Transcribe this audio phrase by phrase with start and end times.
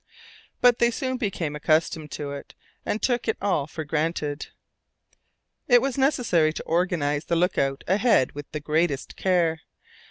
[0.61, 2.55] But they soon became accustomed to it,
[2.87, 4.47] and took it all for granted.
[5.67, 9.59] It was necessary to organize the look out ahead with the greatest care.